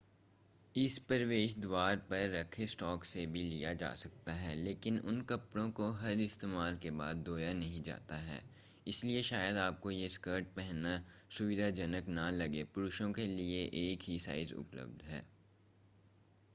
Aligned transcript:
इसे 0.75 1.01
प्रवेश 1.07 1.55
द्वार 1.57 1.95
पर 2.05 2.29
रखे 2.29 2.65
स्टॉक 2.67 3.03
से 3.05 3.25
भी 3.25 3.43
लिया 3.43 3.73
जा 3.73 3.93
सकता 3.95 4.33
है 4.33 4.55
लेकिन 4.55 4.97
उन 5.01 5.21
कपड़ों 5.21 5.69
को 5.71 5.91
हर 5.97 6.21
इस्तेमाल 6.21 6.77
के 6.77 6.91
बाद 6.93 7.23
धोया 7.23 7.51
नहीं 7.53 7.81
जाता 7.83 8.17
है 8.21 8.41
इसलिए 8.87 9.21
शायद 9.23 9.57
आपको 9.59 9.91
ये 9.91 10.09
स्कर्ट 10.09 10.47
पहनना 10.55 10.97
सुविधाजनक 11.29 12.09
न 12.09 12.29
लगे 12.33 12.63
पुरुषों 12.73 13.11
के 13.11 13.27
लिए 13.27 13.63
एक 13.83 14.09
ही 14.09 14.19
साइज़ 14.19 14.53
उपलब्ध 14.55 15.03
है 15.03 15.23